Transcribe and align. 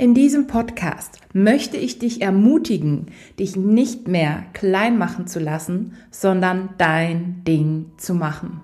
In 0.00 0.14
diesem 0.14 0.46
Podcast 0.46 1.18
möchte 1.34 1.76
ich 1.76 1.98
dich 1.98 2.22
ermutigen, 2.22 3.08
dich 3.38 3.54
nicht 3.54 4.08
mehr 4.08 4.44
klein 4.54 4.96
machen 4.96 5.26
zu 5.26 5.40
lassen, 5.40 5.92
sondern 6.10 6.70
dein 6.78 7.44
Ding 7.46 7.84
zu 7.98 8.14
machen. 8.14 8.62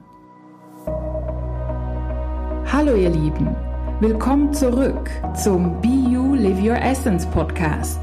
Hallo 2.72 2.96
ihr 2.96 3.10
Lieben, 3.10 3.54
willkommen 4.00 4.54
zurück 4.54 5.10
zum 5.34 5.78
Be 5.82 6.10
You 6.10 6.36
Live 6.36 6.62
Your 6.62 6.80
Essence 6.80 7.26
Podcast. 7.26 8.00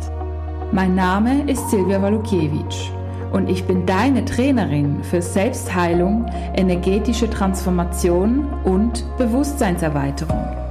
Mein 0.72 0.94
Name 0.94 1.50
ist 1.50 1.68
Silvia 1.72 2.00
Walukiewicz 2.00 2.92
und 3.32 3.50
ich 3.50 3.64
bin 3.64 3.88
deine 3.88 4.26
Trainerin 4.26 5.04
für 5.04 5.24
Selbstheilung, 5.24 6.28
energetische 6.56 7.28
Transformation 7.28 8.48
und 8.64 9.04
Bewusstseinserweiterung. 9.18 10.63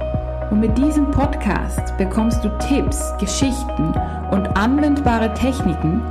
Und 0.51 0.59
mit 0.59 0.77
diesem 0.77 1.09
Podcast 1.11 1.97
bekommst 1.97 2.43
du 2.43 2.49
Tipps, 2.59 3.13
Geschichten 3.19 3.93
und 4.31 4.47
anwendbare 4.57 5.33
Techniken, 5.33 6.01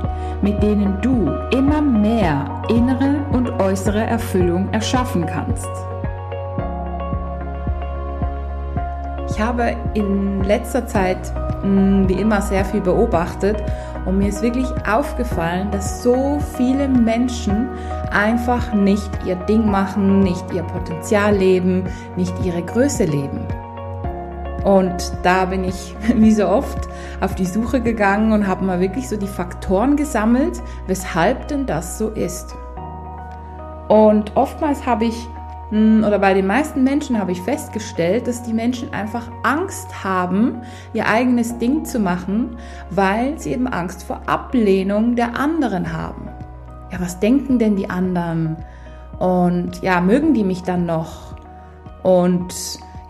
mit 0.41 0.61
denen 0.61 0.99
du 1.01 1.31
immer 1.51 1.81
mehr 1.81 2.45
innere 2.69 3.25
und 3.31 3.49
äußere 3.61 4.03
Erfüllung 4.03 4.71
erschaffen 4.73 5.25
kannst. 5.25 5.69
Ich 9.29 9.39
habe 9.39 9.75
in 9.93 10.43
letzter 10.43 10.85
Zeit 10.85 11.33
hm, 11.61 12.07
wie 12.07 12.13
immer 12.13 12.41
sehr 12.41 12.65
viel 12.65 12.81
beobachtet 12.81 13.63
und 14.05 14.17
mir 14.17 14.27
ist 14.27 14.41
wirklich 14.41 14.67
aufgefallen, 14.87 15.71
dass 15.71 16.03
so 16.03 16.39
viele 16.57 16.87
Menschen 16.87 17.69
einfach 18.11 18.73
nicht 18.73 19.09
ihr 19.25 19.35
Ding 19.35 19.69
machen, 19.69 20.19
nicht 20.19 20.43
ihr 20.53 20.63
Potenzial 20.63 21.35
leben, 21.35 21.85
nicht 22.15 22.33
ihre 22.43 22.61
Größe 22.61 23.05
leben. 23.05 23.47
Und 24.63 25.11
da 25.23 25.45
bin 25.45 25.63
ich, 25.63 25.95
wie 26.15 26.31
so 26.31 26.47
oft, 26.47 26.87
auf 27.21 27.35
die 27.35 27.45
Suche 27.45 27.81
gegangen 27.81 28.31
und 28.31 28.47
habe 28.47 28.65
mal 28.65 28.79
wirklich 28.79 29.09
so 29.09 29.17
die 29.17 29.27
Faktoren 29.27 29.95
gesammelt, 29.95 30.61
weshalb 30.87 31.47
denn 31.47 31.65
das 31.65 31.97
so 31.97 32.09
ist. 32.09 32.55
Und 33.89 34.35
oftmals 34.35 34.85
habe 34.85 35.05
ich, 35.05 35.27
hm, 35.69 36.03
oder 36.05 36.19
bei 36.19 36.33
den 36.33 36.47
meisten 36.47 36.83
Menschen 36.83 37.19
habe 37.19 37.31
ich 37.31 37.41
festgestellt, 37.41 38.27
dass 38.27 38.43
die 38.43 38.53
Menschen 38.53 38.93
einfach 38.93 39.29
Angst 39.43 40.03
haben, 40.03 40.61
ihr 40.93 41.07
eigenes 41.07 41.57
Ding 41.57 41.83
zu 41.83 41.99
machen, 41.99 42.57
weil 42.89 43.37
sie 43.39 43.51
eben 43.51 43.67
Angst 43.67 44.03
vor 44.03 44.21
Ablehnung 44.27 45.15
der 45.15 45.37
anderen 45.37 45.91
haben. 45.91 46.29
Ja, 46.91 47.01
was 47.01 47.19
denken 47.19 47.59
denn 47.59 47.75
die 47.75 47.89
anderen? 47.89 48.55
Und 49.19 49.81
ja, 49.81 49.99
mögen 49.99 50.33
die 50.33 50.43
mich 50.43 50.63
dann 50.63 50.85
noch? 50.85 51.35
Und 52.03 52.53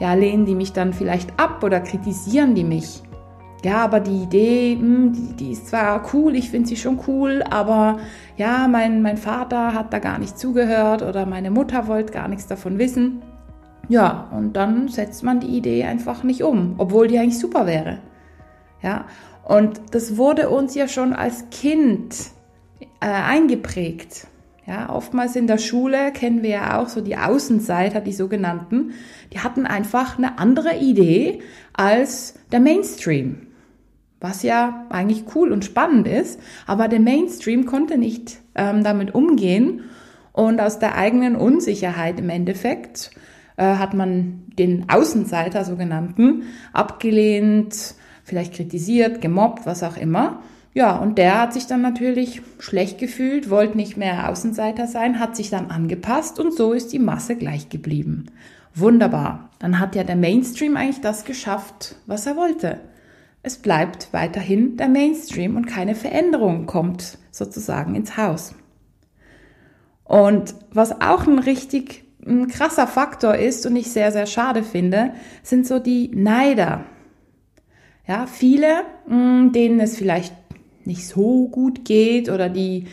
ja, 0.03 0.15
lehnen 0.15 0.45
die 0.45 0.53
mich 0.53 0.73
dann 0.73 0.91
vielleicht 0.91 1.39
ab 1.39 1.63
oder 1.63 1.79
kritisieren 1.79 2.55
die 2.55 2.65
mich? 2.65 3.01
Ja, 3.63 3.77
aber 3.77 4.01
die 4.01 4.23
Idee, 4.23 4.75
hm, 4.77 5.13
die, 5.13 5.33
die 5.33 5.51
ist 5.53 5.69
zwar 5.69 6.03
cool, 6.13 6.35
ich 6.35 6.49
finde 6.49 6.67
sie 6.67 6.75
schon 6.75 6.99
cool, 7.07 7.41
aber 7.49 7.99
ja, 8.35 8.67
mein, 8.67 9.01
mein 9.01 9.15
Vater 9.15 9.73
hat 9.73 9.93
da 9.93 9.99
gar 9.99 10.19
nicht 10.19 10.37
zugehört 10.37 11.03
oder 11.03 11.25
meine 11.25 11.51
Mutter 11.51 11.87
wollte 11.87 12.11
gar 12.11 12.27
nichts 12.27 12.47
davon 12.47 12.79
wissen. 12.79 13.21
Ja, 13.87 14.27
und 14.37 14.57
dann 14.57 14.89
setzt 14.89 15.23
man 15.23 15.39
die 15.39 15.55
Idee 15.55 15.85
einfach 15.85 16.23
nicht 16.23 16.43
um, 16.43 16.75
obwohl 16.79 17.07
die 17.07 17.17
eigentlich 17.17 17.39
super 17.39 17.65
wäre. 17.65 17.99
Ja, 18.81 19.05
und 19.45 19.79
das 19.91 20.17
wurde 20.17 20.49
uns 20.49 20.75
ja 20.75 20.89
schon 20.89 21.13
als 21.13 21.49
Kind 21.49 22.13
äh, 22.99 23.05
eingeprägt. 23.05 24.27
Ja, 24.65 24.89
oftmals 24.89 25.35
in 25.35 25.47
der 25.47 25.57
Schule 25.57 26.13
kennen 26.13 26.41
wir 26.41 26.49
ja 26.49 26.79
auch 26.79 26.87
so 26.87 27.01
die 27.01 27.17
Außenseiter, 27.17 27.99
die 27.99 28.13
sogenannten, 28.13 28.93
die 29.33 29.39
hatten 29.39 29.65
einfach 29.65 30.17
eine 30.17 30.39
andere 30.39 30.77
Idee 30.77 31.39
als 31.73 32.35
der 32.51 32.61
Mainstream. 32.61 33.47
Was 34.21 34.41
ja 34.41 34.85
eigentlich 34.89 35.25
cool 35.35 35.51
und 35.51 35.65
spannend 35.65 36.07
ist, 36.07 36.39
aber 36.65 36.87
der 36.87 37.01
Mainstream 37.01 37.65
konnte 37.65 37.97
nicht 37.97 38.39
ähm, 38.55 38.85
damit 38.85 39.13
umgehen 39.13 39.81
und 40.31 40.61
aus 40.61 40.79
der 40.79 40.95
eigenen 40.95 41.35
Unsicherheit 41.35 42.19
im 42.19 42.29
Endeffekt 42.29 43.11
äh, 43.57 43.63
hat 43.63 43.93
man 43.93 44.43
den 44.57 44.89
Außenseiter 44.89 45.65
sogenannten 45.65 46.43
abgelehnt, 46.71 47.95
vielleicht 48.23 48.53
kritisiert, 48.53 49.19
gemobbt, 49.19 49.65
was 49.65 49.83
auch 49.83 49.97
immer. 49.97 50.41
Ja, 50.73 50.97
und 50.97 51.17
der 51.19 51.39
hat 51.39 51.53
sich 51.53 51.67
dann 51.67 51.81
natürlich 51.81 52.41
schlecht 52.59 52.97
gefühlt, 52.97 53.49
wollte 53.49 53.77
nicht 53.77 53.95
mehr 53.95 54.29
Außenseiter 54.29 54.87
sein, 54.87 55.19
hat 55.19 55.35
sich 55.35 55.49
dann 55.51 55.69
angepasst 55.69 56.39
und 56.39 56.53
so 56.53 56.73
ist 56.73 56.93
die 56.93 56.99
Masse 56.99 57.35
gleich 57.35 57.69
geblieben. 57.69 58.25
Wunderbar. 58.73 59.49
Dann 59.59 59.79
hat 59.79 59.95
ja 59.95 60.03
der 60.03 60.15
Mainstream 60.15 60.75
eigentlich 60.75 61.01
das 61.01 61.25
geschafft, 61.25 61.95
was 62.07 62.25
er 62.25 62.35
wollte. 62.35 62.79
Es 63.43 63.57
bleibt 63.57 64.07
weiterhin 64.13 64.77
der 64.77 64.89
Mainstream 64.89 65.57
und 65.57 65.67
keine 65.67 65.93
Veränderung 65.93 66.65
kommt 66.65 67.19
sozusagen 67.29 67.93
ins 67.93 68.17
Haus. 68.17 68.55
Und 70.05 70.55
was 70.71 71.01
auch 71.01 71.27
ein 71.27 71.39
richtig 71.39 72.03
ein 72.25 72.47
krasser 72.47 72.87
Faktor 72.87 73.35
ist 73.35 73.65
und 73.65 73.75
ich 73.75 73.91
sehr, 73.91 74.11
sehr 74.11 74.25
schade 74.25 74.63
finde, 74.63 75.13
sind 75.43 75.67
so 75.67 75.79
die 75.79 76.09
Neider. 76.13 76.85
Ja, 78.07 78.27
viele, 78.27 78.83
denen 79.07 79.79
es 79.79 79.97
vielleicht 79.97 80.42
nicht 80.87 81.07
so 81.07 81.47
gut 81.47 81.85
geht 81.85 82.29
oder 82.29 82.49
die, 82.49 82.85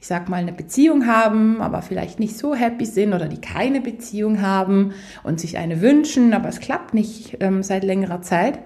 ich 0.00 0.06
sag 0.06 0.28
mal, 0.28 0.36
eine 0.36 0.52
Beziehung 0.52 1.06
haben, 1.06 1.62
aber 1.62 1.80
vielleicht 1.80 2.20
nicht 2.20 2.36
so 2.36 2.54
happy 2.54 2.84
sind 2.84 3.14
oder 3.14 3.26
die 3.26 3.40
keine 3.40 3.80
Beziehung 3.80 4.42
haben 4.42 4.92
und 5.22 5.40
sich 5.40 5.56
eine 5.56 5.80
wünschen, 5.80 6.34
aber 6.34 6.48
es 6.50 6.60
klappt 6.60 6.92
nicht 6.92 7.38
ähm, 7.40 7.62
seit 7.62 7.84
längerer 7.84 8.20
Zeit. 8.20 8.58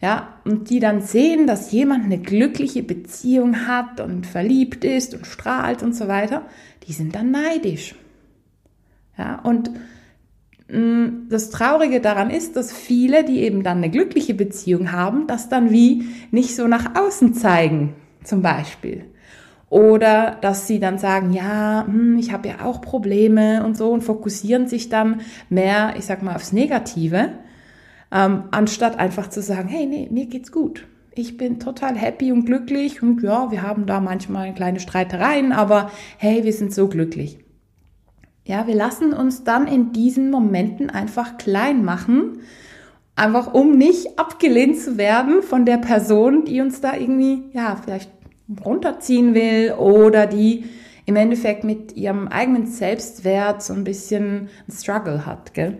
Ja, 0.00 0.40
und 0.46 0.70
die 0.70 0.80
dann 0.80 1.02
sehen, 1.02 1.46
dass 1.46 1.72
jemand 1.72 2.06
eine 2.06 2.18
glückliche 2.18 2.82
Beziehung 2.82 3.66
hat 3.66 4.00
und 4.00 4.26
verliebt 4.26 4.84
ist 4.86 5.14
und 5.14 5.26
strahlt 5.26 5.82
und 5.82 5.94
so 5.94 6.08
weiter, 6.08 6.46
die 6.88 6.94
sind 6.94 7.14
dann 7.14 7.30
neidisch. 7.30 7.94
Ja, 9.18 9.40
und 9.40 9.70
mm, 10.72 11.28
das 11.28 11.50
Traurige 11.50 12.00
daran 12.00 12.30
ist, 12.30 12.56
dass 12.56 12.72
viele, 12.72 13.24
die 13.24 13.40
eben 13.40 13.62
dann 13.62 13.76
eine 13.78 13.90
glückliche 13.90 14.32
Beziehung 14.32 14.92
haben, 14.92 15.26
das 15.26 15.50
dann 15.50 15.70
wie 15.70 16.06
nicht 16.30 16.56
so 16.56 16.66
nach 16.66 16.96
außen 16.96 17.34
zeigen 17.34 17.94
zum 18.24 18.42
Beispiel. 18.42 19.04
Oder 19.70 20.36
dass 20.40 20.66
sie 20.66 20.80
dann 20.80 20.98
sagen, 20.98 21.32
ja, 21.32 21.84
hm, 21.86 22.18
ich 22.18 22.32
habe 22.32 22.48
ja 22.48 22.64
auch 22.64 22.80
Probleme 22.80 23.64
und 23.64 23.76
so 23.76 23.92
und 23.92 24.02
fokussieren 24.02 24.66
sich 24.66 24.88
dann 24.88 25.20
mehr, 25.48 25.94
ich 25.96 26.04
sag 26.04 26.22
mal, 26.22 26.34
aufs 26.34 26.52
Negative, 26.52 27.30
ähm, 28.12 28.44
anstatt 28.50 28.98
einfach 28.98 29.30
zu 29.30 29.40
sagen, 29.40 29.68
hey, 29.68 29.86
nee, 29.86 30.08
mir 30.10 30.26
geht's 30.26 30.50
gut. 30.50 30.88
Ich 31.14 31.36
bin 31.36 31.60
total 31.60 31.96
happy 31.96 32.32
und 32.32 32.46
glücklich 32.46 33.02
und 33.02 33.22
ja, 33.22 33.50
wir 33.50 33.62
haben 33.62 33.86
da 33.86 34.00
manchmal 34.00 34.52
kleine 34.54 34.80
Streitereien, 34.80 35.52
aber 35.52 35.90
hey, 36.18 36.44
wir 36.44 36.52
sind 36.52 36.74
so 36.74 36.88
glücklich. 36.88 37.38
Ja, 38.44 38.66
wir 38.66 38.74
lassen 38.74 39.12
uns 39.12 39.44
dann 39.44 39.68
in 39.68 39.92
diesen 39.92 40.30
Momenten 40.30 40.90
einfach 40.90 41.36
klein 41.36 41.84
machen, 41.84 42.40
einfach 43.20 43.52
um 43.52 43.76
nicht 43.76 44.18
abgelehnt 44.18 44.78
zu 44.78 44.96
werden 44.96 45.42
von 45.42 45.66
der 45.66 45.76
Person, 45.76 46.44
die 46.44 46.60
uns 46.60 46.80
da 46.80 46.96
irgendwie, 46.96 47.44
ja, 47.52 47.76
vielleicht 47.76 48.10
runterziehen 48.64 49.34
will 49.34 49.74
oder 49.78 50.26
die 50.26 50.64
im 51.04 51.16
Endeffekt 51.16 51.62
mit 51.62 51.96
ihrem 51.96 52.28
eigenen 52.28 52.66
Selbstwert 52.66 53.62
so 53.62 53.74
ein 53.74 53.84
bisschen 53.84 54.48
ein 54.66 54.72
Struggle 54.72 55.26
hat, 55.26 55.54
gell? 55.54 55.78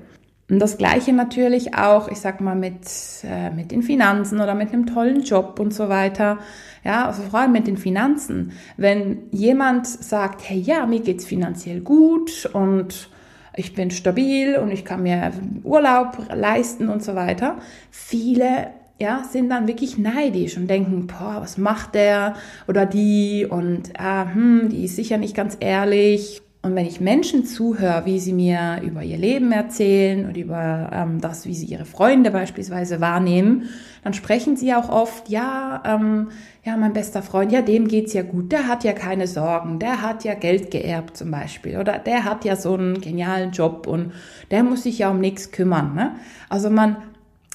Und 0.51 0.59
das 0.59 0.79
Gleiche 0.79 1.13
natürlich 1.13 1.77
auch, 1.77 2.09
ich 2.09 2.19
sag 2.19 2.41
mal, 2.41 2.57
mit, 2.57 2.85
äh, 3.23 3.51
mit 3.51 3.71
den 3.71 3.85
Finanzen 3.85 4.41
oder 4.41 4.57
mit 4.57 4.73
einem 4.73 4.85
tollen 4.85 5.23
Job 5.23 5.61
und 5.61 5.73
so 5.73 5.89
weiter. 5.89 6.39
Ja, 6.85 7.07
also 7.07 7.23
vor 7.23 7.41
allem 7.41 7.53
mit 7.53 7.69
den 7.69 7.77
Finanzen. 7.77 8.53
Wenn 8.77 9.29
jemand 9.31 9.87
sagt, 9.87 10.43
hey, 10.49 10.59
ja, 10.59 10.87
mir 10.87 11.01
geht's 11.01 11.25
finanziell 11.25 11.81
gut 11.81 12.51
und 12.53 13.09
ich 13.57 13.75
bin 13.75 13.91
stabil 13.91 14.57
und 14.57 14.71
ich 14.71 14.85
kann 14.85 15.03
mir 15.03 15.33
Urlaub 15.65 16.19
leisten 16.35 16.89
und 16.89 17.03
so 17.03 17.15
weiter. 17.15 17.59
Viele 17.91 18.69
ja, 19.01 19.25
sind 19.25 19.49
dann 19.49 19.67
wirklich 19.67 19.97
neidisch 19.97 20.57
und 20.57 20.69
denken, 20.69 21.07
boah, 21.07 21.39
was 21.41 21.57
macht 21.57 21.95
der 21.95 22.35
oder 22.69 22.85
die 22.85 23.47
und 23.49 23.91
äh, 23.99 24.25
hm, 24.33 24.69
die 24.69 24.85
ist 24.85 24.97
sicher 24.97 25.17
nicht 25.17 25.35
ganz 25.35 25.57
ehrlich. 25.59 26.43
Und 26.63 26.75
wenn 26.75 26.85
ich 26.85 27.01
Menschen 27.01 27.47
zuhöre, 27.47 28.05
wie 28.05 28.21
sie 28.21 28.35
mir 28.35 28.83
über 28.83 29.03
ihr 29.03 29.17
Leben 29.17 29.51
erzählen 29.51 30.27
und 30.27 30.37
über 30.37 30.91
ähm, 30.93 31.19
das, 31.19 31.47
wie 31.47 31.55
sie 31.55 31.65
ihre 31.65 31.87
Freunde 31.87 32.31
beispielsweise 32.31 33.01
wahrnehmen, 33.01 33.71
dann 34.05 34.13
sprechen 34.13 34.57
sie 34.57 34.75
auch 34.75 34.91
oft, 34.91 35.31
ja, 35.31 35.83
ähm, 35.87 36.29
ja, 36.63 36.77
mein 36.77 36.93
bester 36.93 37.23
Freund, 37.23 37.51
ja, 37.51 37.63
dem 37.63 37.89
geht's 37.89 38.13
ja 38.13 38.23
gut, 38.23 38.53
der 38.53 38.69
hat 38.69 38.85
ja 38.85 38.93
keine 38.93 39.27
Sorgen, 39.27 39.79
der 39.79 40.03
hat 40.03 40.23
ja 40.25 40.35
Geld 40.35 40.71
geerbt 40.71 41.17
zum 41.17 41.31
Beispiel 41.31 41.79
oder 41.79 41.99
der 41.99 42.25
hat 42.25 42.45
ja 42.45 42.57
so 42.57 42.75
einen 42.75 43.01
genialen 43.01 43.53
Job 43.53 43.87
und 43.87 44.13
der 44.51 44.63
muss 44.63 44.83
sich 44.83 44.99
ja 44.99 45.11
um 45.11 45.19
nichts 45.21 45.53
kümmern. 45.53 45.95
Ne? 45.95 46.13
Also 46.51 46.69
man 46.69 46.97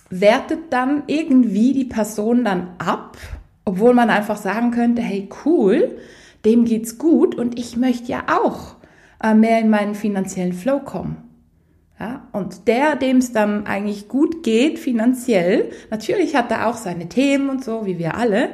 wertet 0.10 0.74
dann 0.74 1.04
irgendwie 1.06 1.74
die 1.74 1.86
Person 1.86 2.44
dann 2.44 2.70
ab, 2.80 3.18
obwohl 3.66 3.94
man 3.94 4.10
einfach 4.10 4.38
sagen 4.38 4.72
könnte, 4.72 5.04
hey 5.04 5.30
cool, 5.46 5.96
dem 6.46 6.66
geht's 6.66 6.98
gut 6.98 7.36
und 7.36 7.60
ich 7.60 7.76
möchte 7.76 8.12
ja 8.12 8.24
auch 8.28 8.75
mehr 9.36 9.60
in 9.60 9.70
meinen 9.70 9.96
finanziellen 9.96 10.54
Flow 10.54 10.80
kommen. 10.80 11.18
Ja, 12.00 12.28
und 12.34 12.68
der, 12.68 12.98
dem 12.98 13.18
es 13.18 13.32
dann 13.32 13.66
eigentlich 13.68 14.10
gut 14.10 14.44
geht, 14.44 14.80
finanziell, 14.80 15.70
natürlich 15.90 16.36
hat 16.36 16.52
er 16.52 16.68
auch 16.68 16.76
seine 16.76 17.08
Themen 17.08 17.50
und 17.50 17.64
so, 17.64 17.86
wie 17.86 17.98
wir 17.98 18.16
alle. 18.16 18.50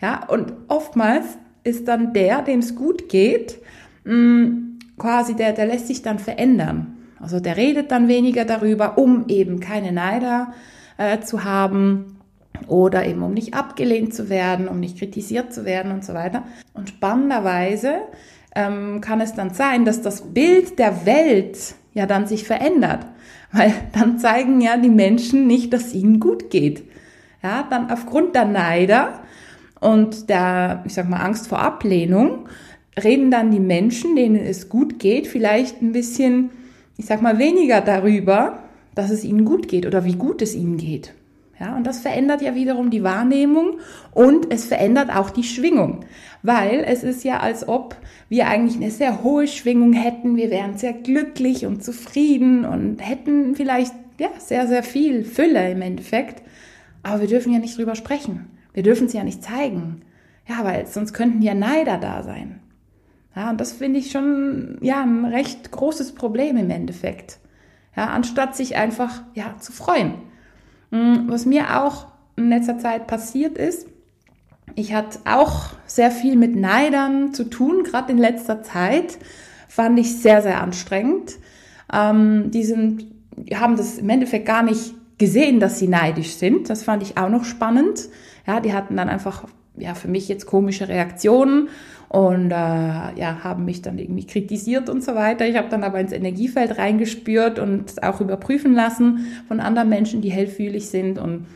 Ja, 0.00 0.26
und 0.26 0.54
oftmals 0.68 1.26
ist 1.62 1.88
dann 1.88 2.14
der, 2.14 2.40
dem 2.40 2.60
es 2.60 2.74
gut 2.74 3.10
geht, 3.10 3.58
mh, 4.04 4.14
mm, 4.14 4.78
quasi 4.98 5.34
der, 5.34 5.52
der 5.52 5.66
lässt 5.66 5.88
sich 5.88 6.00
dann 6.00 6.18
verändern. 6.18 6.96
Also 7.20 7.40
der 7.40 7.56
redet 7.56 7.90
dann 7.90 8.08
weniger 8.08 8.44
darüber, 8.44 8.96
um 8.96 9.26
eben 9.28 9.60
keine 9.60 9.92
Neider 9.92 10.52
äh, 10.96 11.20
zu 11.20 11.44
haben 11.44 12.18
oder 12.66 13.06
eben 13.06 13.22
um 13.22 13.34
nicht 13.34 13.54
abgelehnt 13.54 14.14
zu 14.14 14.28
werden, 14.28 14.68
um 14.68 14.80
nicht 14.80 14.98
kritisiert 14.98 15.52
zu 15.52 15.64
werden 15.64 15.92
und 15.92 16.04
so 16.04 16.14
weiter. 16.14 16.44
Und 16.72 16.88
spannenderweise 16.88 18.00
ähm, 18.56 19.00
kann 19.00 19.20
es 19.20 19.34
dann 19.34 19.50
sein, 19.50 19.84
dass 19.84 20.02
das 20.02 20.32
Bild 20.32 20.78
der 20.78 21.06
Welt 21.06 21.76
ja 21.94 22.06
dann 22.06 22.26
sich 22.26 22.44
verändert, 22.44 23.06
weil 23.52 23.72
dann 23.92 24.18
zeigen 24.18 24.60
ja 24.60 24.76
die 24.76 24.88
Menschen 24.88 25.46
nicht, 25.46 25.72
dass 25.72 25.94
ihnen 25.94 26.18
gut 26.18 26.50
geht. 26.50 26.82
Ja, 27.42 27.66
dann 27.70 27.90
aufgrund 27.90 28.34
der 28.34 28.46
Neider 28.46 29.20
und 29.78 30.30
der, 30.30 30.82
ich 30.86 30.94
sag 30.94 31.08
mal, 31.08 31.18
Angst 31.18 31.48
vor 31.48 31.60
Ablehnung 31.60 32.48
reden 33.02 33.30
dann 33.30 33.50
die 33.50 33.60
Menschen, 33.60 34.16
denen 34.16 34.36
es 34.36 34.68
gut 34.68 34.98
geht, 34.98 35.26
vielleicht 35.26 35.82
ein 35.82 35.92
bisschen, 35.92 36.50
ich 36.96 37.06
sag 37.06 37.20
mal, 37.20 37.38
weniger 37.38 37.82
darüber, 37.82 38.60
dass 38.94 39.10
es 39.10 39.22
ihnen 39.22 39.44
gut 39.44 39.68
geht 39.68 39.84
oder 39.84 40.04
wie 40.06 40.14
gut 40.14 40.40
es 40.40 40.54
ihnen 40.54 40.78
geht. 40.78 41.12
Ja, 41.58 41.74
und 41.74 41.86
das 41.86 42.00
verändert 42.00 42.42
ja 42.42 42.54
wiederum 42.54 42.90
die 42.90 43.02
Wahrnehmung 43.02 43.78
und 44.12 44.52
es 44.52 44.66
verändert 44.66 45.14
auch 45.14 45.30
die 45.30 45.42
Schwingung, 45.42 46.00
weil 46.42 46.84
es 46.86 47.02
ist 47.02 47.24
ja, 47.24 47.40
als 47.40 47.66
ob 47.66 47.96
wir 48.28 48.48
eigentlich 48.48 48.76
eine 48.76 48.90
sehr 48.90 49.22
hohe 49.22 49.48
Schwingung 49.48 49.94
hätten. 49.94 50.36
Wir 50.36 50.50
wären 50.50 50.76
sehr 50.76 50.92
glücklich 50.92 51.64
und 51.64 51.82
zufrieden 51.82 52.66
und 52.66 52.98
hätten 52.98 53.54
vielleicht 53.54 53.94
ja 54.18 54.28
sehr, 54.38 54.66
sehr 54.66 54.82
viel 54.82 55.24
Fülle 55.24 55.70
im 55.70 55.80
Endeffekt. 55.80 56.42
Aber 57.02 57.22
wir 57.22 57.28
dürfen 57.28 57.52
ja 57.52 57.58
nicht 57.58 57.78
drüber 57.78 57.94
sprechen. 57.94 58.50
Wir 58.74 58.82
dürfen 58.82 59.06
es 59.06 59.14
ja 59.14 59.24
nicht 59.24 59.42
zeigen. 59.42 60.02
Ja, 60.46 60.62
weil 60.62 60.86
sonst 60.86 61.14
könnten 61.14 61.40
ja 61.40 61.54
Neider 61.54 61.98
da 61.98 62.22
sein. 62.22 62.60
Ja, 63.34 63.50
und 63.50 63.60
das 63.60 63.72
finde 63.72 63.98
ich 63.98 64.10
schon 64.10 64.78
ja 64.80 65.02
ein 65.02 65.24
recht 65.24 65.70
großes 65.70 66.14
Problem 66.14 66.56
im 66.56 66.70
Endeffekt. 66.70 67.38
Ja, 67.96 68.08
anstatt 68.08 68.56
sich 68.56 68.76
einfach 68.76 69.22
ja 69.34 69.56
zu 69.58 69.72
freuen. 69.72 70.14
Mm, 70.96 71.28
was 71.28 71.46
mir 71.46 71.82
auch 71.82 72.06
in 72.36 72.48
letzter 72.48 72.78
Zeit 72.78 73.06
passiert 73.06 73.58
ist, 73.58 73.86
ich 74.74 74.92
hatte 74.92 75.20
auch 75.24 75.70
sehr 75.86 76.10
viel 76.10 76.36
mit 76.36 76.56
Neidern 76.56 77.32
zu 77.32 77.44
tun, 77.44 77.82
gerade 77.84 78.12
in 78.12 78.18
letzter 78.18 78.62
Zeit. 78.62 79.18
Fand 79.68 79.98
ich 79.98 80.18
sehr, 80.18 80.42
sehr 80.42 80.60
anstrengend. 80.60 81.36
Ähm, 81.92 82.50
die 82.50 82.64
sind, 82.64 83.06
haben 83.54 83.76
das 83.76 83.98
im 83.98 84.08
Endeffekt 84.08 84.46
gar 84.46 84.62
nicht 84.62 84.94
gesehen, 85.18 85.60
dass 85.60 85.78
sie 85.78 85.88
neidisch 85.88 86.34
sind. 86.34 86.68
Das 86.68 86.82
fand 86.82 87.02
ich 87.02 87.16
auch 87.16 87.28
noch 87.28 87.44
spannend. 87.44 88.08
Ja, 88.46 88.60
die 88.60 88.74
hatten 88.74 88.96
dann 88.96 89.08
einfach, 89.08 89.44
ja, 89.76 89.94
für 89.94 90.08
mich 90.08 90.28
jetzt 90.28 90.46
komische 90.46 90.88
Reaktionen 90.88 91.68
und 92.08 92.50
äh, 92.50 92.54
ja, 92.54 93.38
haben 93.42 93.64
mich 93.64 93.82
dann 93.82 93.98
irgendwie 93.98 94.26
kritisiert 94.26 94.88
und 94.88 95.02
so 95.02 95.14
weiter. 95.14 95.46
Ich 95.46 95.56
habe 95.56 95.68
dann 95.68 95.84
aber 95.84 96.00
ins 96.00 96.12
Energiefeld 96.12 96.78
reingespürt 96.78 97.58
und 97.58 98.02
auch 98.02 98.20
überprüfen 98.20 98.74
lassen 98.74 99.26
von 99.48 99.60
anderen 99.60 99.88
Menschen, 99.88 100.20
die 100.20 100.30
hellfühlig 100.30 100.88
sind 100.88 101.18
und 101.18 101.46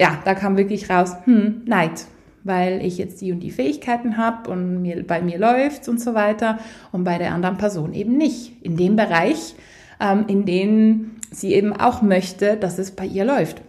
ja, 0.00 0.18
da 0.24 0.34
kam 0.34 0.56
wirklich 0.56 0.88
raus, 0.88 1.14
hm, 1.24 1.62
Neid, 1.66 2.06
weil 2.42 2.84
ich 2.84 2.96
jetzt 2.96 3.20
die 3.20 3.32
und 3.32 3.40
die 3.40 3.50
Fähigkeiten 3.50 4.16
habe 4.16 4.50
und 4.50 4.80
mir, 4.80 5.06
bei 5.06 5.20
mir 5.20 5.38
läuft 5.38 5.88
und 5.88 6.00
so 6.00 6.14
weiter 6.14 6.58
und 6.90 7.04
bei 7.04 7.18
der 7.18 7.34
anderen 7.34 7.58
Person 7.58 7.92
eben 7.92 8.16
nicht. 8.16 8.64
In 8.64 8.78
dem 8.78 8.96
Bereich, 8.96 9.54
ähm, 10.00 10.24
in 10.26 10.46
dem 10.46 11.10
sie 11.30 11.52
eben 11.52 11.74
auch 11.74 12.00
möchte, 12.00 12.56
dass 12.56 12.78
es 12.78 12.92
bei 12.92 13.04
ihr 13.04 13.26
läuft. 13.26 13.60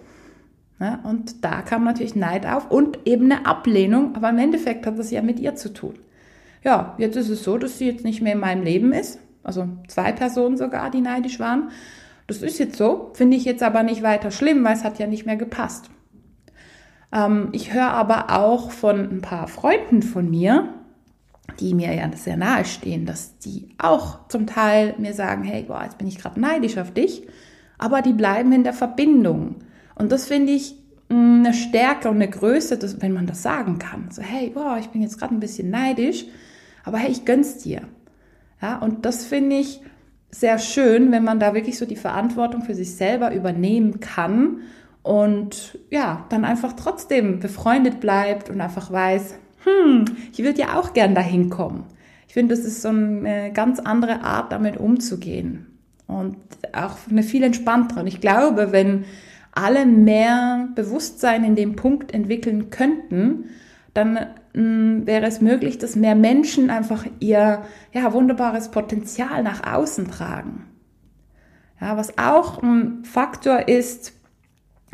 Ja, 0.82 1.00
und 1.04 1.46
da 1.46 1.62
kam 1.62 1.84
natürlich 1.84 2.16
Neid 2.16 2.48
auf 2.48 2.72
und 2.72 2.98
eben 3.06 3.32
eine 3.32 3.46
Ablehnung, 3.46 4.16
aber 4.16 4.30
im 4.30 4.40
Endeffekt 4.40 4.88
hat 4.88 4.98
das 4.98 5.12
ja 5.12 5.22
mit 5.22 5.40
ihr 5.40 5.56
zu 5.56 5.72
tun. 5.72 5.94
Ja, 6.64 6.96
jetzt 6.98 7.16
ist 7.16 7.30
es 7.30 7.44
so, 7.44 7.60
dass 7.60 7.78
sie 7.78 7.86
jetzt 7.86 8.04
nicht 8.04 8.22
mehr 8.22 8.34
in 8.34 8.40
meinem 8.40 8.64
Leben 8.64 8.92
ist. 8.92 9.20
Also 9.44 9.68
zwei 9.88 10.12
Personen 10.12 10.58
sogar, 10.58 10.90
die 10.90 11.02
neidisch 11.02 11.40
waren. 11.40 11.70
Das 12.26 12.42
ist 12.42 12.58
jetzt 12.58 12.78
so, 12.78 13.12
finde 13.14 13.38
ich 13.38 13.46
jetzt 13.46 13.62
aber 13.62 13.84
nicht 13.84 14.02
weiter 14.02 14.32
schlimm, 14.32 14.64
weil 14.64 14.74
es 14.74 14.84
hat 14.84 14.98
ja 14.98 15.06
nicht 15.06 15.28
mehr 15.28 15.36
gepasst. 15.36 15.92
Ähm, 17.12 17.50
ich 17.52 17.74
höre 17.74 17.92
aber 17.92 18.32
auch 18.32 18.72
von 18.72 19.00
ein 19.02 19.22
paar 19.22 19.48
Freunden 19.48 20.02
von 20.02 20.32
mir, 20.32 20.74
die 21.60 21.76
mir 21.76 21.94
ja 21.94 22.10
sehr 22.16 22.38
nahe 22.38 22.66
stehen, 22.66 23.06
dass 23.06 23.38
die 23.38 23.70
auch 23.78 24.28
zum 24.30 24.48
Teil 24.48 24.96
mir 24.98 25.14
sagen, 25.14 25.44
hey, 25.44 25.64
boah, 25.64 25.84
jetzt 25.84 26.00
bin 26.00 26.08
ich 26.08 26.18
gerade 26.18 26.40
neidisch 26.40 26.80
auf 26.80 26.92
dich, 26.92 27.28
aber 27.78 28.02
die 28.02 28.14
bleiben 28.14 28.52
in 28.52 28.64
der 28.64 28.74
Verbindung. 28.74 29.58
Und 30.02 30.12
das 30.12 30.26
finde 30.26 30.52
ich 30.54 30.76
mm, 31.10 31.46
eine 31.46 31.54
Stärke 31.54 32.10
und 32.10 32.16
eine 32.16 32.28
Größe, 32.28 32.78
dass, 32.78 33.02
wenn 33.04 33.14
man 33.14 33.28
das 33.28 33.44
sagen 33.44 33.78
kann. 33.78 34.10
So, 34.10 34.24
hey, 34.24 34.50
boah, 34.50 34.78
ich 34.80 34.90
bin 34.90 35.04
jetzt 35.04 35.20
gerade 35.20 35.36
ein 35.36 35.40
bisschen 35.40 35.70
neidisch, 35.70 36.26
aber 36.84 36.98
hey, 36.98 37.12
ich 37.12 37.24
gönn's 37.24 37.60
dir. 37.60 37.84
Ja, 38.60 38.80
und 38.80 39.06
das 39.06 39.26
finde 39.26 39.58
ich 39.58 39.80
sehr 40.32 40.58
schön, 40.58 41.12
wenn 41.12 41.24
man 41.24 41.40
da 41.40 41.54
wirklich 41.54 41.78
so 41.78 41.86
die 41.86 41.96
Verantwortung 41.96 42.64
für 42.64 42.74
sich 42.74 42.96
selber 42.96 43.32
übernehmen 43.32 44.00
kann 44.00 44.62
und 45.04 45.78
ja, 45.92 46.26
dann 46.30 46.46
einfach 46.46 46.74
trotzdem 46.74 47.40
befreundet 47.40 48.00
bleibt 48.00 48.50
und 48.50 48.60
einfach 48.60 48.92
weiß, 48.92 49.36
hm, 49.66 50.06
ich 50.32 50.40
würde 50.40 50.62
ja 50.62 50.80
auch 50.80 50.94
gern 50.94 51.14
dahin 51.14 51.52
kommen. 51.52 51.84
Ich 52.28 52.34
finde, 52.34 52.56
das 52.56 52.66
ist 52.66 52.82
so 52.82 52.90
eine 52.90 53.52
ganz 53.54 53.80
andere 53.80 54.22
Art, 54.24 54.52
damit 54.52 54.78
umzugehen 54.78 55.68
und 56.08 56.38
auch 56.74 56.98
eine 57.08 57.22
viel 57.22 57.44
entspanntere. 57.44 58.00
Und 58.00 58.08
ich 58.08 58.20
glaube, 58.20 58.72
wenn 58.72 59.06
alle 59.52 59.86
mehr 59.86 60.70
Bewusstsein 60.76 61.44
in 61.44 61.56
dem 61.56 61.76
Punkt 61.76 62.14
entwickeln 62.14 62.70
könnten, 62.70 63.50
dann 63.94 64.14
mh, 64.54 64.62
mm, 64.62 65.08
wäre 65.08 65.26
es 65.26 65.42
möglich, 65.42 65.78
dass 65.78 65.96
mehr 65.96 66.16
Menschen 66.16 66.70
einfach 66.70 67.06
ihr 67.20 67.64
ja, 67.94 68.14
wunderbares 68.14 68.72
Potenzial 68.72 69.44
nach 69.44 69.72
außen 69.72 70.10
tragen. 70.10 70.68
Ja, 71.80 71.98
was 71.98 72.18
auch 72.18 72.62
ein 72.62 73.04
Faktor 73.04 73.68
ist, 73.68 74.14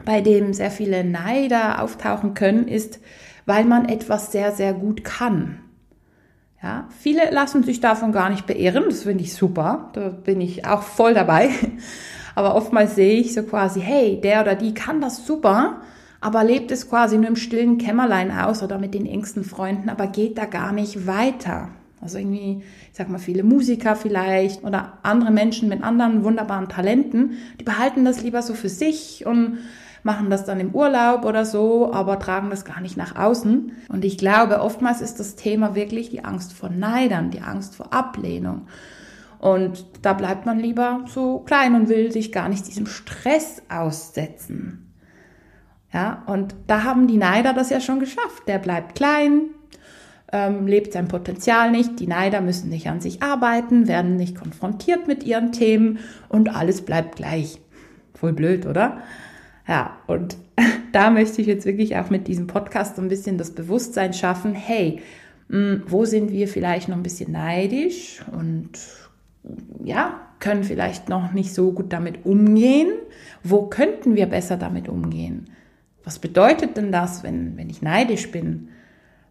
bei 0.05 0.21
dem 0.21 0.53
sehr 0.53 0.71
viele 0.71 1.03
Neider 1.03 1.81
auftauchen 1.81 2.33
können, 2.33 2.67
ist, 2.67 2.99
weil 3.45 3.65
man 3.65 3.89
etwas 3.89 4.31
sehr, 4.31 4.51
sehr 4.51 4.73
gut 4.73 5.03
kann. 5.03 5.59
Ja, 6.61 6.87
viele 6.97 7.29
lassen 7.29 7.63
sich 7.63 7.81
davon 7.81 8.11
gar 8.11 8.29
nicht 8.29 8.47
beehren, 8.47 8.85
das 8.87 9.03
finde 9.03 9.23
ich 9.23 9.33
super, 9.33 9.91
da 9.93 10.09
bin 10.09 10.41
ich 10.41 10.65
auch 10.65 10.81
voll 10.81 11.13
dabei. 11.13 11.49
Aber 12.37 12.53
oftmals 12.53 12.93
sehe 12.93 13.19
ich 13.19 13.33
so 13.33 13.41
quasi, 13.41 13.81
hey, 13.81 14.21
der 14.21 14.41
oder 14.41 14.53
die 14.53 14.75
kann 14.75 15.01
das 15.01 15.25
super, 15.25 15.81
aber 16.21 16.43
lebt 16.43 16.69
es 16.69 16.87
quasi 16.87 17.17
nur 17.17 17.29
im 17.29 17.35
stillen 17.35 17.79
Kämmerlein 17.79 18.29
aus 18.29 18.61
oder 18.61 18.77
mit 18.77 18.93
den 18.93 19.07
engsten 19.07 19.43
Freunden, 19.43 19.89
aber 19.89 20.05
geht 20.05 20.37
da 20.37 20.45
gar 20.45 20.71
nicht 20.71 21.07
weiter. 21.07 21.69
Also 21.99 22.19
irgendwie, 22.19 22.61
ich 22.91 22.95
sag 22.95 23.09
mal, 23.09 23.17
viele 23.17 23.41
Musiker 23.41 23.95
vielleicht 23.95 24.63
oder 24.63 24.99
andere 25.01 25.31
Menschen 25.31 25.67
mit 25.67 25.81
anderen 25.81 26.23
wunderbaren 26.23 26.69
Talenten, 26.69 27.39
die 27.59 27.63
behalten 27.63 28.05
das 28.05 28.21
lieber 28.21 28.43
so 28.43 28.53
für 28.53 28.69
sich 28.69 29.25
und 29.25 29.57
machen 30.03 30.29
das 30.29 30.45
dann 30.45 30.59
im 30.59 30.75
Urlaub 30.75 31.25
oder 31.25 31.43
so, 31.43 31.91
aber 31.91 32.19
tragen 32.19 32.51
das 32.51 32.65
gar 32.65 32.81
nicht 32.81 32.97
nach 32.97 33.15
außen. 33.15 33.71
Und 33.89 34.05
ich 34.05 34.19
glaube, 34.19 34.61
oftmals 34.61 35.01
ist 35.01 35.19
das 35.19 35.37
Thema 35.37 35.73
wirklich 35.73 36.11
die 36.11 36.23
Angst 36.23 36.53
vor 36.53 36.69
Neidern, 36.69 37.31
die 37.31 37.41
Angst 37.41 37.75
vor 37.75 37.95
Ablehnung. 37.95 38.67
Und 39.39 39.85
da 40.01 40.13
bleibt 40.13 40.45
man 40.45 40.59
lieber 40.59 41.05
so 41.07 41.39
klein 41.39 41.75
und 41.75 41.89
will 41.89 42.11
sich 42.11 42.31
gar 42.31 42.49
nicht 42.49 42.67
diesem 42.67 42.87
Stress 42.87 43.61
aussetzen. 43.69 44.93
Ja, 45.93 46.23
und 46.27 46.55
da 46.67 46.83
haben 46.83 47.07
die 47.07 47.17
Neider 47.17 47.53
das 47.53 47.69
ja 47.69 47.79
schon 47.79 47.99
geschafft. 47.99 48.47
Der 48.47 48.59
bleibt 48.59 48.95
klein, 48.95 49.49
ähm, 50.31 50.67
lebt 50.67 50.93
sein 50.93 51.07
Potenzial 51.07 51.71
nicht. 51.71 51.99
Die 51.99 52.07
Neider 52.07 52.41
müssen 52.41 52.69
nicht 52.69 52.87
an 52.89 52.99
sich 52.99 53.23
arbeiten, 53.23 53.87
werden 53.87 54.15
nicht 54.15 54.35
konfrontiert 54.35 55.07
mit 55.07 55.23
ihren 55.23 55.51
Themen 55.51 55.99
und 56.29 56.53
alles 56.55 56.81
bleibt 56.81 57.15
gleich. 57.15 57.59
Voll 58.13 58.33
blöd, 58.33 58.65
oder? 58.65 59.01
Ja, 59.67 59.97
und 60.07 60.37
da 60.91 61.09
möchte 61.09 61.41
ich 61.41 61.47
jetzt 61.47 61.65
wirklich 61.65 61.95
auch 61.97 62.09
mit 62.09 62.27
diesem 62.27 62.47
Podcast 62.47 62.95
so 62.95 63.01
ein 63.01 63.09
bisschen 63.09 63.37
das 63.37 63.51
Bewusstsein 63.51 64.13
schaffen, 64.13 64.53
hey, 64.53 65.01
mh, 65.49 65.81
wo 65.87 66.05
sind 66.05 66.31
wir 66.31 66.47
vielleicht 66.47 66.89
noch 66.89 66.97
ein 66.97 67.03
bisschen 67.03 67.31
neidisch 67.31 68.23
und 68.31 68.71
ja, 69.87 70.21
können 70.39 70.63
vielleicht 70.63 71.09
noch 71.09 71.31
nicht 71.33 71.53
so 71.53 71.71
gut 71.71 71.91
damit 71.91 72.25
umgehen. 72.25 72.89
Wo 73.43 73.63
könnten 73.63 74.15
wir 74.15 74.27
besser 74.27 74.57
damit 74.57 74.87
umgehen? 74.87 75.49
Was 76.03 76.19
bedeutet 76.19 76.77
denn 76.77 76.91
das, 76.91 77.23
wenn, 77.23 77.57
wenn 77.57 77.69
ich 77.69 77.81
neidisch 77.81 78.31
bin? 78.31 78.69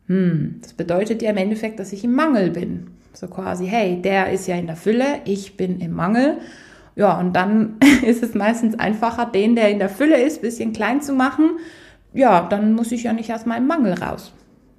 Hm, 0.09 0.57
das 0.63 0.73
bedeutet 0.73 1.23
ja 1.23 1.31
im 1.31 1.37
Endeffekt, 1.37 1.79
dass 1.79 1.93
ich 1.93 2.05
im 2.05 2.15
Mangel 2.15 2.51
bin. 2.51 2.89
So 3.13 3.29
quasi, 3.29 3.67
hey, 3.67 4.01
der 4.03 4.31
ist 4.33 4.47
ja 4.47 4.57
in 4.57 4.67
der 4.67 4.77
Fülle, 4.77 5.21
ich 5.25 5.57
bin 5.57 5.81
im 5.81 5.93
Mangel. 5.93 6.39
Ja, 6.97 7.19
und 7.19 7.35
dann 7.35 7.77
ist 8.05 8.23
es 8.23 8.35
meistens 8.35 8.79
einfacher, 8.79 9.27
den, 9.27 9.55
der 9.55 9.71
in 9.71 9.79
der 9.79 9.89
Fülle 9.89 10.21
ist, 10.21 10.43
bisschen 10.43 10.73
klein 10.73 11.01
zu 11.01 11.15
machen. 11.15 11.59
Ja, 12.13 12.47
dann 12.49 12.75
muss 12.75 12.93
ich 12.93 13.05
ja 13.05 13.13
nicht 13.13 13.33
aus 13.33 13.47
meinem 13.47 13.67
Mangel 13.67 13.95
raus. 13.95 14.33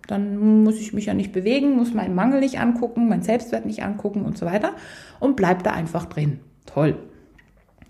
Dann 0.07 0.63
muss 0.63 0.79
ich 0.79 0.93
mich 0.93 1.05
ja 1.05 1.13
nicht 1.13 1.33
bewegen, 1.33 1.75
muss 1.75 1.93
meinen 1.93 2.15
Mangel 2.15 2.39
nicht 2.39 2.59
angucken, 2.59 3.09
mein 3.09 3.21
Selbstwert 3.21 3.65
nicht 3.65 3.83
angucken 3.83 4.23
und 4.23 4.37
so 4.37 4.45
weiter 4.45 4.71
und 5.19 5.35
bleib 5.35 5.63
da 5.63 5.71
einfach 5.71 6.05
drin. 6.05 6.39
Toll. 6.65 6.97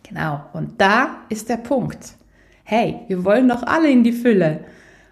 Genau, 0.04 0.42
und 0.54 0.82
da 0.82 1.18
ist 1.30 1.50
der 1.50 1.58
Punkt. 1.58 2.16
Hey, 2.64 3.02
wir 3.08 3.24
wollen 3.24 3.48
doch 3.48 3.64
alle 3.64 3.90
in 3.90 4.04
die 4.04 4.14
Fülle. 4.14 4.62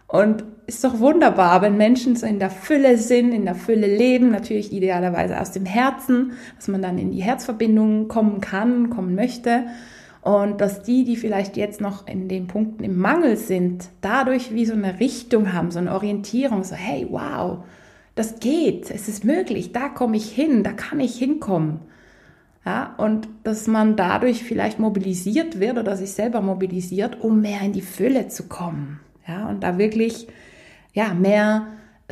Und 0.07 0.43
ist 0.67 0.83
doch 0.83 0.99
wunderbar, 0.99 1.61
wenn 1.61 1.77
Menschen 1.77 2.15
so 2.15 2.25
in 2.25 2.39
der 2.39 2.49
Fülle 2.49 2.97
sind, 2.97 3.33
in 3.33 3.45
der 3.45 3.55
Fülle 3.55 3.87
leben, 3.87 4.31
natürlich 4.31 4.73
idealerweise 4.73 5.39
aus 5.39 5.51
dem 5.51 5.65
Herzen, 5.65 6.33
dass 6.55 6.67
man 6.67 6.81
dann 6.81 6.97
in 6.97 7.11
die 7.11 7.21
Herzverbindung 7.21 8.07
kommen 8.07 8.41
kann, 8.41 8.89
kommen 8.89 9.15
möchte. 9.15 9.65
Und 10.25 10.59
dass 10.59 10.81
die, 10.81 11.03
die 11.03 11.17
vielleicht 11.17 11.55
jetzt 11.55 11.79
noch 11.81 12.07
in 12.07 12.27
den 12.27 12.47
Punkten 12.47 12.83
im 12.83 12.97
Mangel 12.97 13.37
sind, 13.37 13.89
dadurch 14.01 14.55
wie 14.55 14.65
so 14.65 14.73
eine 14.73 14.99
Richtung 14.99 15.53
haben, 15.53 15.69
so 15.69 15.77
eine 15.77 15.93
Orientierung, 15.93 16.63
so 16.63 16.73
hey, 16.73 17.05
wow, 17.11 17.59
das 18.15 18.39
geht, 18.39 18.89
es 18.89 19.07
ist 19.07 19.23
möglich, 19.23 19.71
da 19.71 19.87
komme 19.87 20.17
ich 20.17 20.31
hin, 20.31 20.63
da 20.63 20.71
kann 20.71 20.99
ich 20.99 21.15
hinkommen. 21.15 21.81
Ja, 22.65 22.95
und 22.97 23.27
dass 23.43 23.67
man 23.67 23.95
dadurch 23.95 24.43
vielleicht 24.43 24.79
mobilisiert 24.79 25.59
wird 25.59 25.77
oder 25.77 25.95
sich 25.95 26.13
selber 26.13 26.41
mobilisiert, 26.41 27.21
um 27.21 27.41
mehr 27.41 27.61
in 27.61 27.73
die 27.73 27.83
Fülle 27.83 28.27
zu 28.27 28.47
kommen. 28.47 28.99
Ja, 29.27 29.47
und 29.47 29.61
da 29.61 29.77
wirklich, 29.77 30.27
ja, 30.93 31.13
mehr 31.13 31.67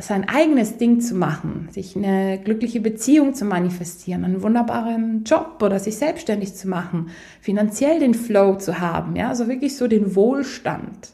sein 0.06 0.28
eigenes 0.28 0.78
Ding 0.78 1.00
zu 1.00 1.14
machen, 1.14 1.68
sich 1.70 1.96
eine 1.96 2.38
glückliche 2.38 2.80
Beziehung 2.80 3.34
zu 3.34 3.44
manifestieren, 3.44 4.24
einen 4.24 4.42
wunderbaren 4.42 5.24
Job 5.24 5.60
oder 5.62 5.78
sich 5.78 5.96
selbstständig 5.96 6.54
zu 6.54 6.68
machen, 6.68 7.10
finanziell 7.40 8.00
den 8.00 8.14
Flow 8.14 8.56
zu 8.56 8.80
haben, 8.80 9.16
ja, 9.16 9.28
also 9.28 9.48
wirklich 9.48 9.76
so 9.76 9.88
den 9.88 10.14
Wohlstand. 10.14 11.10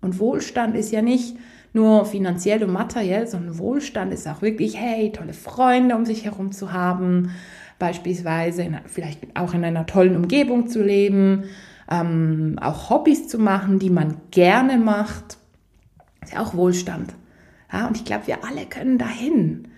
Und 0.00 0.20
Wohlstand 0.20 0.76
ist 0.76 0.92
ja 0.92 1.02
nicht 1.02 1.36
nur 1.72 2.04
finanziell 2.04 2.62
und 2.64 2.72
materiell, 2.72 3.26
sondern 3.26 3.58
Wohlstand 3.58 4.12
ist 4.12 4.26
auch 4.26 4.42
wirklich, 4.42 4.78
hey, 4.78 5.12
tolle 5.12 5.32
Freunde 5.32 5.96
um 5.96 6.04
sich 6.04 6.24
herum 6.24 6.52
zu 6.52 6.72
haben, 6.72 7.30
beispielsweise 7.78 8.62
in, 8.62 8.78
vielleicht 8.86 9.20
auch 9.36 9.54
in 9.54 9.64
einer 9.64 9.86
tollen 9.86 10.16
Umgebung 10.16 10.68
zu 10.68 10.82
leben, 10.82 11.44
ähm, 11.90 12.56
auch 12.60 12.90
Hobbys 12.90 13.28
zu 13.28 13.38
machen, 13.38 13.78
die 13.78 13.90
man 13.90 14.16
gerne 14.30 14.78
macht, 14.78 15.38
ist 16.22 16.34
ja 16.34 16.40
auch 16.40 16.54
Wohlstand. 16.54 17.14
Ja, 17.72 17.86
und 17.86 17.96
ich 17.96 18.04
glaube, 18.04 18.26
wir 18.26 18.44
alle 18.44 18.66
können 18.66 18.98
dahin. 18.98 19.68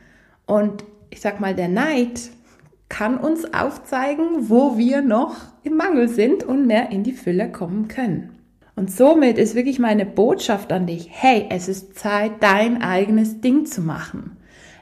Und 0.46 0.84
ich 1.10 1.20
sag 1.20 1.40
mal, 1.40 1.54
der 1.54 1.68
Neid 1.68 2.30
kann 2.88 3.18
uns 3.18 3.52
aufzeigen, 3.54 4.48
wo 4.48 4.76
wir 4.76 5.02
noch 5.02 5.36
im 5.62 5.76
Mangel 5.76 6.08
sind 6.08 6.42
und 6.42 6.66
mehr 6.66 6.90
in 6.90 7.04
die 7.04 7.12
Fülle 7.12 7.50
kommen 7.50 7.88
können. 7.88 8.36
Und 8.76 8.90
somit 8.90 9.38
ist 9.38 9.54
wirklich 9.54 9.78
meine 9.78 10.06
Botschaft 10.06 10.72
an 10.72 10.86
dich, 10.86 11.08
hey, 11.10 11.46
es 11.50 11.68
ist 11.68 11.98
Zeit, 11.98 12.32
dein 12.40 12.82
eigenes 12.82 13.40
Ding 13.40 13.66
zu 13.66 13.82
machen. 13.82 14.36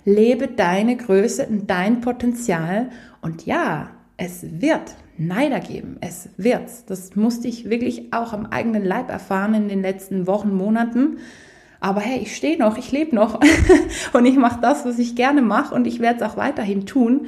Lebe 0.04 0.48
deine 0.48 0.96
Größe 0.96 1.46
und 1.46 1.68
dein 1.68 2.00
Potenzial 2.00 2.90
und 3.20 3.44
ja, 3.44 3.90
es 4.16 4.44
wird 4.60 4.94
Neider 5.16 5.60
geben. 5.60 5.96
Es 6.00 6.28
wird's. 6.36 6.84
Das 6.84 7.16
musste 7.16 7.48
ich 7.48 7.68
wirklich 7.68 8.12
auch 8.12 8.32
am 8.32 8.46
eigenen 8.46 8.84
Leib 8.84 9.10
erfahren 9.10 9.54
in 9.54 9.68
den 9.68 9.82
letzten 9.82 10.26
Wochen, 10.26 10.54
Monaten. 10.54 11.18
Aber 11.80 12.00
hey, 12.00 12.20
ich 12.20 12.34
stehe 12.34 12.58
noch, 12.58 12.76
ich 12.76 12.90
lebe 12.92 13.14
noch 13.14 13.40
und 14.12 14.26
ich 14.26 14.36
mache 14.36 14.60
das, 14.60 14.84
was 14.84 14.98
ich 14.98 15.14
gerne 15.14 15.42
mache 15.42 15.74
und 15.74 15.86
ich 15.86 16.00
werde 16.00 16.24
es 16.24 16.30
auch 16.30 16.36
weiterhin 16.36 16.86
tun. 16.86 17.26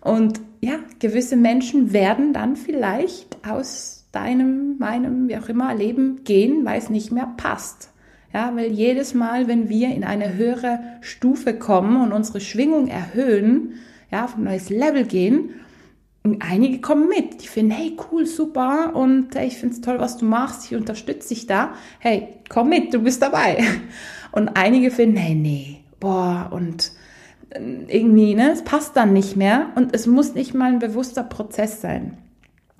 Und 0.00 0.40
ja, 0.60 0.74
gewisse 0.98 1.36
Menschen 1.36 1.92
werden 1.92 2.32
dann 2.32 2.56
vielleicht 2.56 3.38
aus 3.48 4.06
deinem, 4.12 4.78
meinem, 4.78 5.28
wie 5.28 5.36
auch 5.36 5.48
immer, 5.48 5.74
Leben 5.74 6.24
gehen, 6.24 6.64
weil 6.64 6.78
es 6.78 6.90
nicht 6.90 7.12
mehr 7.12 7.32
passt. 7.36 7.90
Ja, 8.32 8.52
weil 8.54 8.70
jedes 8.70 9.12
Mal, 9.12 9.48
wenn 9.48 9.68
wir 9.68 9.88
in 9.88 10.04
eine 10.04 10.34
höhere 10.34 10.78
Stufe 11.00 11.54
kommen 11.54 12.00
und 12.00 12.12
unsere 12.12 12.40
Schwingung 12.40 12.86
erhöhen, 12.86 13.74
ja, 14.10 14.24
auf 14.24 14.36
ein 14.36 14.44
neues 14.44 14.70
Level 14.70 15.04
gehen, 15.04 15.50
und 16.22 16.42
einige 16.42 16.80
kommen 16.80 17.08
mit, 17.08 17.42
die 17.42 17.48
finden, 17.48 17.72
hey, 17.72 17.96
cool, 18.10 18.26
super 18.26 18.94
und 18.94 19.34
hey, 19.34 19.46
ich 19.46 19.56
finde 19.56 19.74
es 19.74 19.80
toll, 19.80 19.98
was 19.98 20.18
du 20.18 20.26
machst, 20.26 20.66
ich 20.66 20.76
unterstütze 20.76 21.30
dich 21.30 21.46
da. 21.46 21.72
Hey, 21.98 22.28
komm 22.48 22.68
mit, 22.68 22.92
du 22.92 22.98
bist 23.00 23.22
dabei. 23.22 23.64
Und 24.32 24.50
einige 24.56 24.92
finden, 24.92 25.16
hey, 25.16 25.34
nee, 25.34 25.80
boah, 25.98 26.50
und 26.52 26.92
äh, 27.50 27.60
irgendwie, 27.88 28.36
ne, 28.36 28.52
es 28.52 28.62
passt 28.62 28.96
dann 28.96 29.12
nicht 29.12 29.34
mehr 29.34 29.70
und 29.74 29.92
es 29.92 30.06
muss 30.06 30.34
nicht 30.34 30.54
mal 30.54 30.70
ein 30.70 30.78
bewusster 30.78 31.24
Prozess 31.24 31.80
sein. 31.80 32.16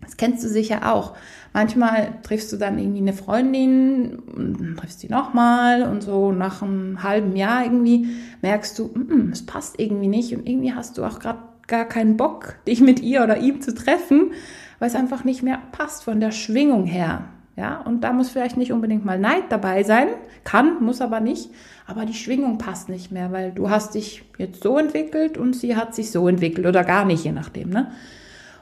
Das 0.01 0.17
kennst 0.17 0.45
du 0.45 0.49
sicher 0.49 0.95
auch. 0.95 1.17
Manchmal 1.53 2.21
triffst 2.23 2.53
du 2.53 2.57
dann 2.57 2.79
irgendwie 2.79 3.01
eine 3.01 3.13
Freundin 3.13 4.21
und 4.21 4.77
triffst 4.77 5.03
die 5.03 5.09
nochmal 5.09 5.83
und 5.83 6.03
so 6.03 6.31
nach 6.31 6.63
einem 6.63 7.03
halben 7.03 7.35
Jahr 7.35 7.65
irgendwie 7.65 8.11
merkst 8.43 8.79
du, 8.79 8.87
mm, 8.95 8.99
mm, 8.99 9.31
es 9.33 9.45
passt 9.45 9.81
irgendwie 9.81 10.07
nicht 10.07 10.33
und 10.33 10.49
irgendwie 10.49 10.73
hast 10.73 10.99
du 10.99 11.05
auch 11.05 11.19
gerade 11.19 11.50
gar 11.71 11.87
keinen 11.87 12.19
Bock, 12.19 12.57
dich 12.67 12.83
mit 12.83 13.01
ihr 13.01 13.23
oder 13.25 13.39
ihm 13.39 13.63
zu 13.63 13.75
treffen, 13.75 14.33
weil 14.79 14.89
es 14.89 14.95
einfach 14.95 15.25
nicht 15.25 15.43
mehr 15.43 15.59
passt 15.73 16.05
von 16.05 16.21
der 16.21 16.33
Schwingung 16.33 16.85
her. 16.85 17.25
Ja, 17.57 17.81
und 17.81 18.05
da 18.05 18.13
muss 18.13 18.31
vielleicht 18.31 18.57
nicht 18.57 18.73
unbedingt 18.73 19.05
mal 19.05 19.19
Neid 19.19 19.45
dabei 19.51 19.83
sein, 19.83 20.09
kann, 20.45 20.83
muss 20.83 21.01
aber 21.01 21.21
nicht, 21.21 21.51
aber 21.87 22.07
die 22.07 22.15
Schwingung 22.15 22.57
passt 22.59 22.89
nicht 22.89 23.11
mehr, 23.13 23.33
weil 23.33 23.53
du 23.53 23.69
hast 23.69 23.95
dich 23.95 24.23
jetzt 24.39 24.63
so 24.63 24.79
entwickelt 24.79 25.37
und 25.37 25.55
sie 25.55 25.77
hat 25.77 25.95
sich 25.95 26.11
so 26.11 26.27
entwickelt 26.29 26.67
oder 26.67 26.85
gar 26.85 27.05
nicht, 27.05 27.25
je 27.25 27.33
nachdem, 27.33 27.71
ne? 27.71 27.91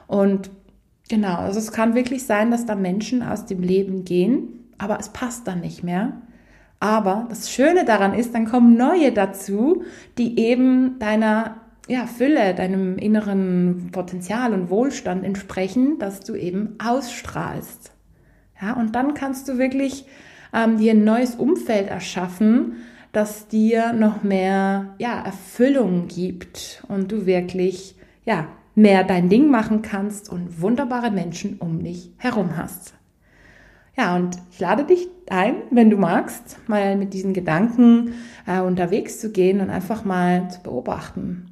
Und 0.07 0.49
genau, 1.07 1.35
also 1.35 1.59
es 1.59 1.71
kann 1.71 1.95
wirklich 1.95 2.25
sein, 2.25 2.51
dass 2.51 2.65
da 2.65 2.75
Menschen 2.75 3.21
aus 3.21 3.45
dem 3.45 3.61
Leben 3.61 4.03
gehen, 4.03 4.71
aber 4.77 4.99
es 4.99 5.09
passt 5.09 5.47
dann 5.47 5.61
nicht 5.61 5.83
mehr. 5.83 6.13
Aber 6.79 7.27
das 7.29 7.51
Schöne 7.51 7.85
daran 7.85 8.13
ist, 8.13 8.33
dann 8.33 8.45
kommen 8.45 8.75
neue 8.75 9.11
dazu, 9.11 9.83
die 10.17 10.39
eben 10.39 10.97
deiner 10.99 11.57
ja, 11.89 12.05
Fülle, 12.05 12.53
deinem 12.53 12.97
inneren 12.97 13.89
Potenzial 13.91 14.53
und 14.53 14.69
Wohlstand 14.69 15.25
entsprechen, 15.25 15.97
dass 15.97 16.19
du 16.19 16.35
eben 16.35 16.75
ausstrahlst. 16.77 17.91
Ja, 18.61 18.73
und 18.73 18.95
dann 18.95 19.15
kannst 19.15 19.49
du 19.49 19.57
wirklich 19.57 20.05
ähm, 20.53 20.77
dir 20.77 20.91
ein 20.93 21.03
neues 21.03 21.35
Umfeld 21.35 21.87
erschaffen, 21.89 22.75
das 23.11 23.47
dir 23.47 23.91
noch 23.93 24.21
mehr 24.21 24.93
ja, 24.99 25.19
Erfüllung 25.19 26.07
gibt 26.07 26.83
und 26.87 27.11
du 27.11 27.25
wirklich 27.25 27.95
ja, 28.23 28.47
mehr 28.75 29.03
dein 29.03 29.27
Ding 29.27 29.49
machen 29.49 29.81
kannst 29.81 30.29
und 30.29 30.61
wunderbare 30.61 31.09
Menschen 31.09 31.57
um 31.57 31.83
dich 31.83 32.11
herum 32.17 32.55
hast. 32.55 32.93
Ja, 33.97 34.15
und 34.15 34.37
ich 34.51 34.59
lade 34.59 34.85
dich 34.85 35.07
ein, 35.29 35.55
wenn 35.71 35.89
du 35.89 35.97
magst, 35.97 36.59
mal 36.67 36.95
mit 36.95 37.13
diesen 37.13 37.33
Gedanken 37.33 38.13
äh, 38.45 38.59
unterwegs 38.61 39.19
zu 39.19 39.31
gehen 39.31 39.59
und 39.59 39.71
einfach 39.71 40.05
mal 40.05 40.49
zu 40.51 40.61
beobachten, 40.61 41.48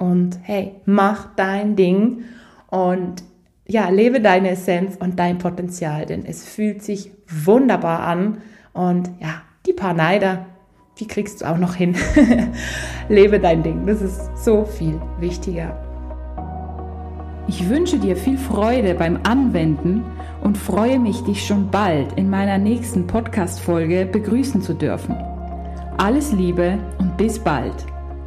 und 0.00 0.38
hey, 0.42 0.72
mach 0.86 1.28
dein 1.36 1.76
Ding 1.76 2.24
und 2.70 3.22
ja, 3.68 3.90
lebe 3.90 4.20
deine 4.20 4.50
Essenz 4.50 4.96
und 4.96 5.18
dein 5.18 5.38
Potenzial, 5.38 6.06
denn 6.06 6.24
es 6.24 6.44
fühlt 6.44 6.82
sich 6.82 7.12
wunderbar 7.28 8.00
an 8.00 8.38
und 8.72 9.10
ja, 9.20 9.42
die 9.66 9.74
paar 9.74 9.92
Neider, 9.92 10.46
die 10.98 11.06
kriegst 11.06 11.42
du 11.42 11.44
auch 11.44 11.58
noch 11.58 11.74
hin. 11.74 11.94
lebe 13.08 13.38
dein 13.38 13.62
Ding, 13.62 13.86
das 13.86 14.00
ist 14.00 14.30
so 14.36 14.64
viel 14.64 14.98
wichtiger. 15.20 15.78
Ich 17.46 17.68
wünsche 17.68 17.98
dir 17.98 18.16
viel 18.16 18.38
Freude 18.38 18.94
beim 18.94 19.18
Anwenden 19.24 20.04
und 20.42 20.56
freue 20.56 20.98
mich, 20.98 21.20
dich 21.24 21.46
schon 21.46 21.70
bald 21.70 22.14
in 22.14 22.30
meiner 22.30 22.56
nächsten 22.56 23.06
Podcast-Folge 23.06 24.06
begrüßen 24.06 24.62
zu 24.62 24.72
dürfen. 24.72 25.14
Alles 25.98 26.32
Liebe 26.32 26.78
und 26.98 27.18
bis 27.18 27.38
bald. 27.38 27.84